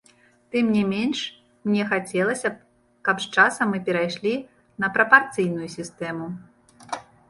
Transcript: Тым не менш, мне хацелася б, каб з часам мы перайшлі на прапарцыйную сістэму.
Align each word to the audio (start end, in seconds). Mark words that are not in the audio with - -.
Тым 0.53 0.69
не 0.75 0.79
менш, 0.93 1.19
мне 1.71 1.83
хацелася 1.91 2.49
б, 2.55 2.59
каб 3.11 3.23
з 3.27 3.31
часам 3.37 3.65
мы 3.75 3.85
перайшлі 3.91 4.35
на 4.85 4.93
прапарцыйную 4.99 5.67
сістэму. 5.81 6.25